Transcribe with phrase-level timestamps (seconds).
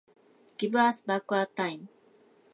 [0.57, 1.89] Give us back our time.